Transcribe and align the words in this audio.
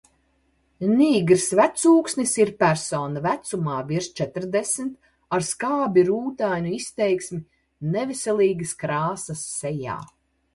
Nīgrs 0.99 1.43
vecūksnis 1.57 2.31
ir 2.43 2.51
persona 2.63 3.21
vecumā 3.25 3.75
virs 3.91 4.07
četrdesmit, 4.21 4.95
ar 5.37 5.45
skābi 5.49 6.05
rūtainu 6.09 6.73
izteiksmi 6.79 7.41
neveselīgas 7.99 8.73
krāsas 8.85 9.45
sejā. 9.63 10.01